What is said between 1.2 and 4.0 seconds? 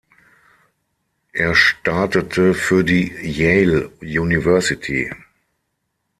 Er startete für die Yale